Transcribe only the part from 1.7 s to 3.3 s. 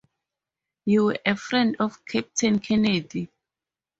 of Captain Kennedy?